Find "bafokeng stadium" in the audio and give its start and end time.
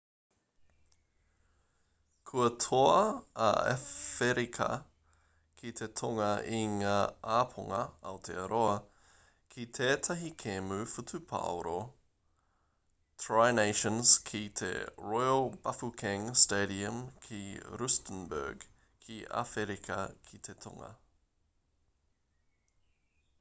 15.67-16.99